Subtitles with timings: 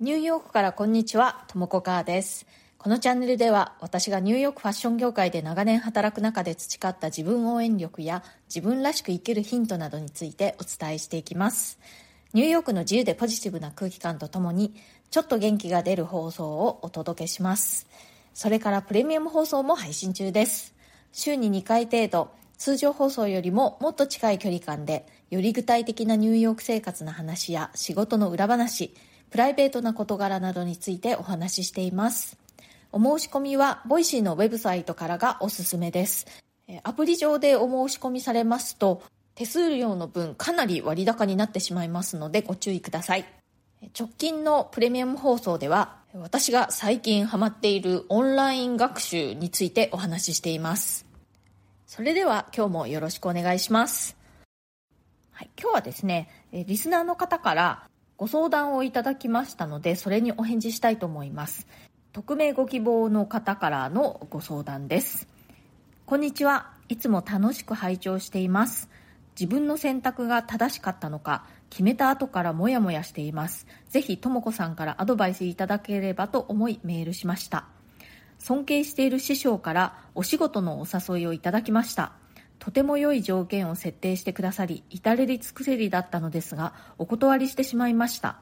[0.00, 2.46] ニューヨークからこんにちは、ともこかーです。
[2.78, 11.80] このチャンネルでは私がニューヨークファッション業界で長年働く中で培った自分応援力や自分らしく生きるヒントなどについてお伝えしていきます。
[12.32, 14.72] ニューヨークの自由でポジティブな空気感とともに
[15.10, 17.88] ちょっと元気が出る放送をお届けします。
[18.34, 20.76] それからプレミアム放送も配信中です。
[21.10, 28.94] 週に2回程度、通常放送よりももっと近い距離感でより具体的なニューヨーク生活の話や仕事の裏話、
[29.30, 32.38] プライベートな事柄などについてお話ししています。
[32.92, 36.26] お申し込みは、ボイシーのウェブサイトからがおすすめです。
[36.82, 39.02] アプリ上でお申し込みされますと、
[39.34, 43.24] 手数料の分かなり割高になってしまいますのでご注意ください。
[43.98, 51.06] 直近のプレミアム放送では、私が最近ハマっているオンライン学習についてお話ししています。
[51.86, 54.16] それでは今日もよろしくお願いします。
[55.30, 57.87] はい、今日はですね、リスナーの方から
[58.18, 61.68] ご相談をいただきましたので、それにお返事したいと思います。
[62.12, 65.28] 匿名ご希望の方からのご相談です。
[66.04, 66.72] こんにちは。
[66.88, 68.90] いつも楽しく拝聴しています。
[69.38, 73.68] 自分の選択が正しかったのか、決めた後からモヤモヤしています。
[73.88, 77.66] ぜひ、ともこさんからアドバイスいただければと思いメールしました。
[78.40, 82.14] 尊敬している師匠からお仕事のお誘いをいただきました。
[82.58, 88.38] とても良い条件を設定してくださり、至れり尽くせりだったのですが、お断りしてしまいました。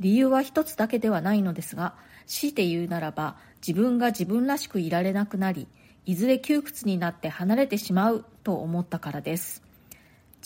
[0.00, 1.94] 理由は一つだけではないのですが、
[2.26, 5.68] 強いて言うならば、自分が自分らしくいられなくなり、
[6.06, 9.62] いずれ窮屈になって離れてしまうと思ったからです。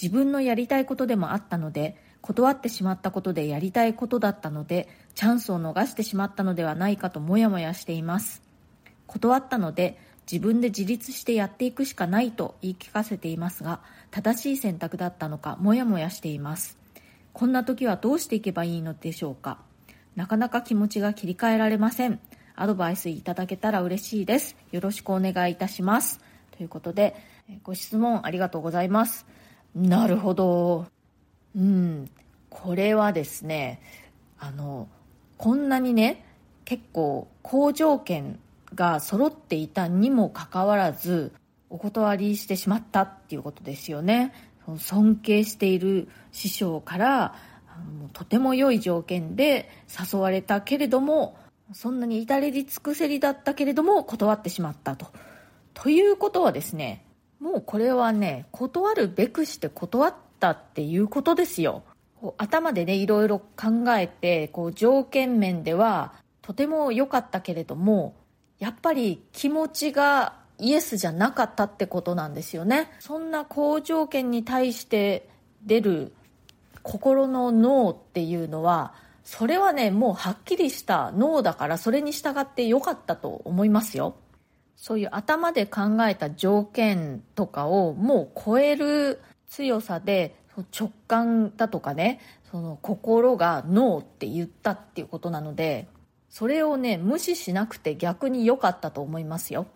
[0.01, 8.43] 自分のやりたいことでもあったので、断ってしまったことでやりたいことだったので、チャンスを逃してしまったのではないかともやもやしています。
[9.07, 9.99] 断ったので、
[10.31, 16.77] 自分で自立してやっていくしかないと言い聞かせていますが、正しい選択だったのかもやもやしています。
[17.33, 19.59] こんな時はどうしていけばいいのでしょうか
[20.17, 22.21] なかなか気持ちが切り替えられません。
[22.57, 24.57] アドバイスいただけたら嬉しいです。
[24.73, 26.21] よろしくお願いいたします。
[26.57, 27.15] ということで、
[27.63, 29.25] ご質問ありがとうございます。
[29.75, 30.87] なるほど。
[31.57, 32.11] うん。
[32.51, 33.81] これはですね、
[34.39, 34.89] あの、
[35.37, 36.25] こんなにね、
[36.65, 38.41] 結構好条件
[38.75, 41.33] が揃っていたにもかかわらず、
[41.71, 44.33] お断りしてしまったっていうことですよね。
[44.77, 47.35] 尊敬している師匠から
[48.13, 49.71] とても良い条件で
[50.13, 51.39] 誘われたけれども
[51.73, 55.07] そんなに至れり尽くせりだったけれども断ってしまったと。
[55.75, 57.05] ということはですね
[57.41, 61.83] もうこれはね断るべくして断ったっていうことですよ。
[62.37, 68.17] 頭でねいろいろ考えてこう条件面ではとても良かったけれども
[68.59, 72.91] やっぱり気持ちがイエスじゃなかったってことなんですよね。
[72.99, 75.29] そんな好条件に対して
[75.65, 76.13] 出る
[76.83, 84.17] 心のノーっていうのは、それはね、もうはっきりしたノーだからそれに従ってよかったと思いますよ。
[84.75, 90.37] そういう頭で考えた条件とかをもう超える強さで
[90.79, 92.21] 直感だとかね、
[92.51, 95.89] その心がノーって言ったっていうことなので、
[96.29, 99.67] それをね、無視しなくて逆に良かったと思いますよ。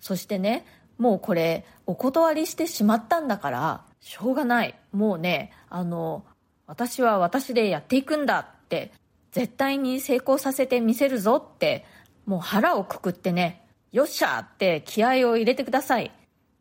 [0.00, 0.66] そしてね、
[0.98, 4.74] もうこれ、お断りしてしまったんだから、しょうがない。
[4.92, 6.24] もうね、あの、
[6.66, 8.92] 私は私でやっていくんだって、
[9.30, 11.84] 絶対に成功させてみせるぞって、
[12.26, 16.12] もう腹をくくってね、よっしゃって気合を入れてください。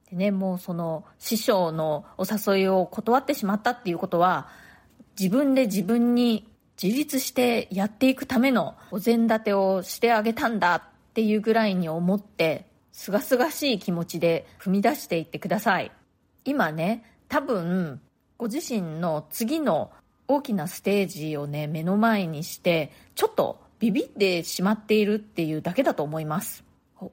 [0.10, 4.50] でね、もうその師匠のお誘いを断ってしまったっていうことは、
[5.20, 6.51] 自分で自分に
[6.82, 10.82] 自立してやっていくためのお膳立てをしてあげたんだっ
[11.14, 15.92] ていうぐらいに思って、すがすがしい気持ちで踏み出していってください。
[16.44, 18.02] 今ね、多分、
[18.38, 19.92] ご自身の次の
[20.28, 26.64] 大きなステージをね、目の前にして、ちょっとビビってしまっているっていうだけだと思います。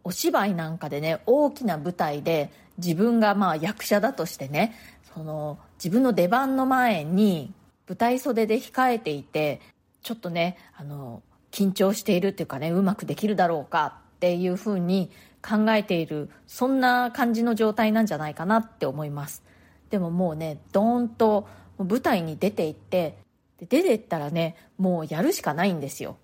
[0.02, 4.74] お芝居なんかでね、大きな舞台で自分がまあ役者だとしてね、
[5.14, 7.52] その自分の出番の前に
[7.88, 9.60] 舞台袖で控えていて、
[10.02, 15.10] ちょっとね、あの、緊張しているっていうかね、うまくできるだろうかっていうふうに
[15.42, 19.42] 考えているそんな感じの状態なんじゃないかなって思います。
[19.90, 21.48] でももうねドーンと
[21.78, 23.16] 舞台に出て行って
[23.58, 26.16] で出て行ったらねもうやるしかないんですよ。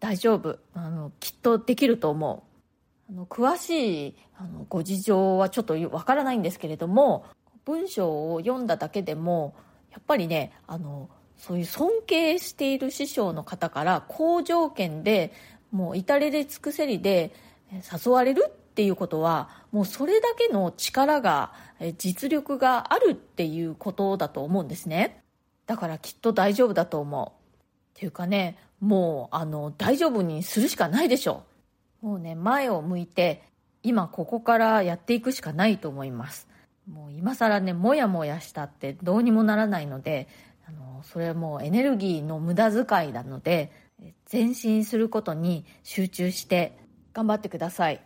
[0.00, 0.58] 大丈夫。
[0.74, 2.44] あのきっとできると思
[3.08, 3.12] う。
[3.12, 7.26] あの詳しいあのご事情はちょっとわからないんですけれども
[7.64, 9.54] 文章を読んだだけでも
[9.92, 15.32] やっぱりねあのそういう尊敬している師匠の方から好条件で
[15.70, 17.32] もう至れり尽くせりで
[17.70, 21.52] 誘われるっていうことはもうそれだけの力が
[21.98, 25.22] 実力があるっていうことだと思うんですね。
[25.66, 27.28] だからきっと大丈夫だと思う。
[27.28, 31.44] っていうかねもうあの大丈夫にするしかないでしょ
[32.00, 33.42] もうね前を向いて
[33.82, 36.48] 今ここからやっていくしかないと思います。
[36.90, 40.28] もう今更ねもやもやしたってどうにもならないので
[40.66, 43.70] あのそれはもうエネルギーの無駄遣いなので
[44.30, 46.76] 前進することに集中して
[47.12, 48.00] 頑張ってください。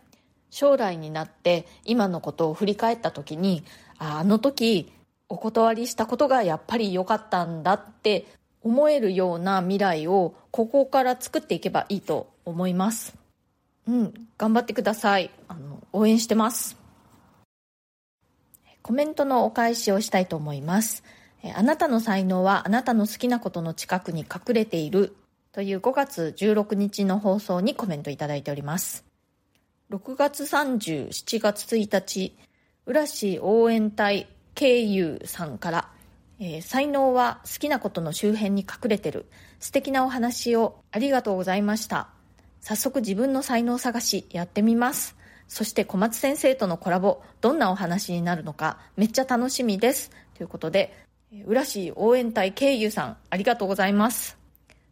[0.49, 3.63] 将来になって今のことを振り返った時に
[3.99, 4.91] ああの時
[5.29, 8.25] お断りしたことがやっぱり良かったんだって
[8.61, 13.15] 思えるような未来をここから作っていけばいいと思います。
[13.87, 15.31] うん頑張ってください。
[15.47, 16.86] あの応援してます。
[18.87, 21.03] コメントのお返しをしたいと思います。
[21.53, 25.13] あなたの才能はあなたの好きなことの近くに隠れている。
[25.51, 29.03] という5月16日の放送にコメントいただいております。
[29.91, 32.37] 6月30、7月1日
[32.85, 34.25] 浦市応援隊
[34.55, 35.89] 経由さんから、
[36.39, 39.25] えー、才能は好きなことの周辺に隠れてる。
[39.59, 42.07] 素敵なお話をありがとうございました。
[42.61, 45.16] 早速自分の才能探しやってみます。
[45.47, 50.11] そして小松先生とのコラボどんなお話になるのかめっちゃ楽しみです。
[50.35, 50.93] ということで
[51.45, 54.37] 浦市応援隊経由さんありがとうございます。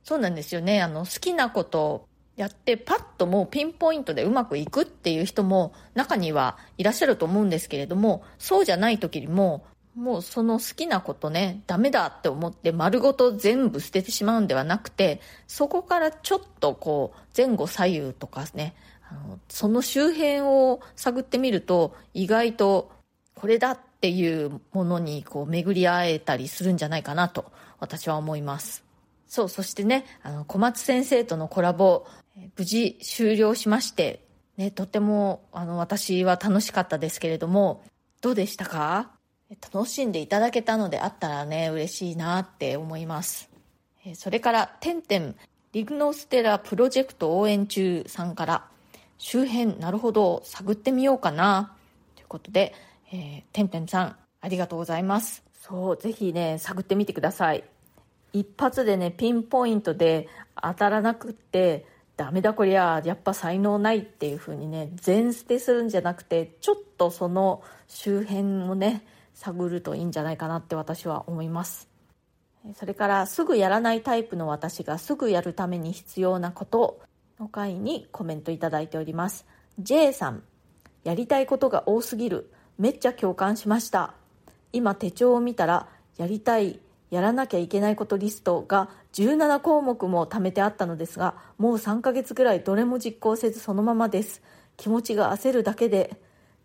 [0.04, 0.82] そうなんですよね。
[0.82, 9.66] あの好きなことやってパッともうピンポイントでうまくいくっていう人も中にはいらっしゃると思うんですけれどもそうじゃない時にも
[9.96, 18.76] もうその好きなことねダメだって思って丸ごと全部捨ててしまうんではなくてそこからちょっとこう前後左右とかね
[19.16, 22.92] のその周辺を探ってみると意外と
[23.34, 28.84] これだっていうものにこう巡り会えたりするんじゃないかなと私は思います
[29.28, 32.06] そうそしてねあの小松先生とのコラボ
[32.58, 34.22] 無事終了しまして、
[34.58, 37.82] ね、とてもあの私は楽しかったですけれども、
[38.20, 39.12] どうでしたか？
[39.74, 43.50] 楽しんでいただけたのであったらね、嬉しいなって思います。
[44.16, 45.36] それから、てんてん
[45.72, 48.66] リグノステラプロジェクト応援中さんから、
[49.18, 51.76] 周辺なるほど探ってみようかな、
[52.16, 52.74] ということで、
[53.12, 55.44] えー、てんてんさん、ありがとうございます。
[55.54, 57.64] そう、ぜひね、探ってみてください。
[58.34, 60.28] 一発でね、ピンポイントで
[60.62, 61.86] 当たらなくって、
[62.18, 71.90] ダメだこりゃやっぱ才能ないっていう風にね全捨てするんじゃなくてちょっとその周辺をね探るといいんじゃないかなって私は思います
[72.74, 77.02] それからすぐやらないタイプの私がすぐやるために必要なこと
[77.40, 79.46] の回にコメントいただいております。
[79.80, 80.44] J さん
[81.04, 82.52] やりたいことが多すぎる。
[82.78, 84.14] めっちゃ共感しました。
[84.72, 85.88] 今手帳を見たら
[86.18, 86.80] やりたい
[87.12, 94.42] やらなきゃいけないことリストが17項目も貯めてあったのですがもう3ヶ月ぐらいどれも実行せずそのままです。
[94.78, 96.20] 気持ちが焦るだけで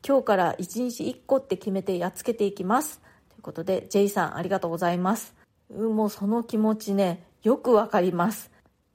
[0.06, 3.00] 今日から1日1個って決めてやっつけていきます。
[3.28, 5.34] ということで J さんありがとうございます。
[5.72, 8.50] もうその気持ちねよくわかります。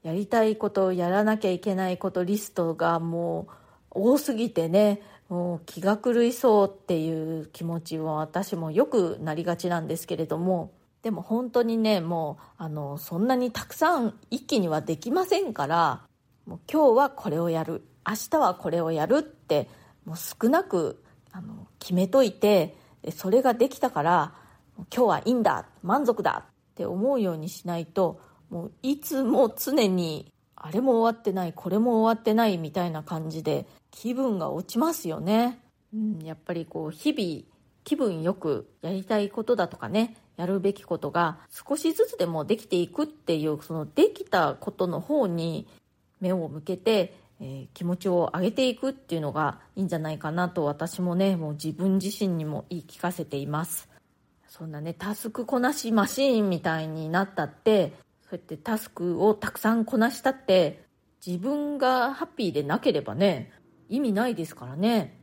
[0.06, 3.48] やりたいことやらなきゃいけないことリストがも
[3.90, 10.70] う多すぎてねもう気が狂いそうっていう気持ちは私もよくなりがちなんですけれども
[11.02, 16.02] でも本当にねもうあのそんなにたくさん一気にはできませんから
[16.46, 19.68] もう今日はこれをやる明日はこれをやるって
[20.04, 22.76] もう少なくあの決めといて
[23.10, 24.34] それができたから
[24.76, 28.20] 今日はいいんだ満足だって思うようにしないと
[28.50, 35.60] もういつも常にあれも終わってないこれも終わってないみたいな感じで気分が落ちますよね、
[35.94, 45.66] うん、やっぱりこう日々気分よくやりたいことだとかねやるべきことが少しずつでもできていくっていうそのできたことの方に
[46.20, 53.88] 目を向けて、えー、気持ちを上げていくっていうのがいいんじゃないかなと私もねもう自分自身にも言い聞かせています。
[54.48, 57.92] そんなねタスクこなしマシーンみたいになったって
[58.28, 60.84] そうやってタスクをたくさんこなしたって
[61.24, 63.52] 自分がハッピーでなければね
[63.88, 65.20] 意味ないですからね。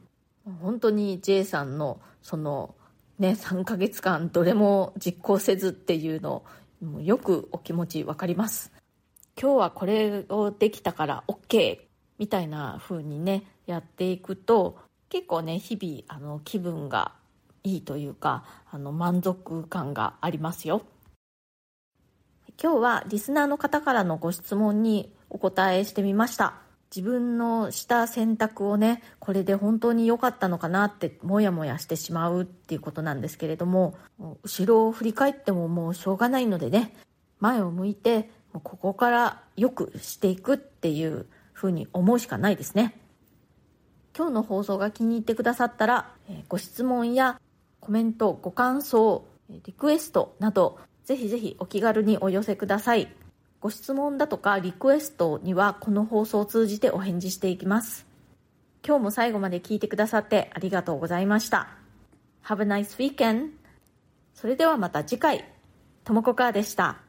[0.62, 2.76] 本当に J さんのその
[3.20, 6.44] ね、3ヶ月間どれも実行せずっていうの
[7.00, 8.72] よくお気持ち分かります。
[9.40, 11.80] 今日はこれをできたから OK
[12.18, 14.78] みたいな風にねやっていくと
[15.10, 17.14] 結構ね日々あの気分が
[17.64, 20.84] いいというかあの満足感がありますよ。
[22.62, 26.56] 今日はリスナーの方からのご質問にお答えしてみました。
[26.96, 33.98] 自分のした選択をねこれで本当に良かったのかなってモヤモヤしてしまうっていうことなんですけれども
[34.44, 36.96] 後ろを振り返ってももうしょうがないのでね
[37.40, 43.00] 前を向いてここから良くしていくっていうふうに思うしかないですね。
[44.16, 46.12] 今日の放送が気に入ってくださったら
[46.48, 47.42] ご質問や
[47.80, 53.08] コメントご感想リクエストなどぜひぜひお気軽にお寄せください
[53.64, 58.06] ご質問だとかリクエストにはこの放送を通じてお返事していきます。
[58.86, 61.70] 今日も最後まで聞いてくださってありがとうございました。
[62.44, 63.52] Have a nice weekend!
[64.34, 65.46] それではまた次回、
[66.04, 67.03] ともこかーでした。